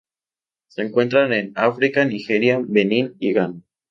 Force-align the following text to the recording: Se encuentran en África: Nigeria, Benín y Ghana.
Se 0.67 0.81
encuentran 0.81 1.31
en 1.31 1.51
África: 1.53 2.03
Nigeria, 2.05 2.59
Benín 2.65 3.13
y 3.19 3.33
Ghana. 3.33 3.61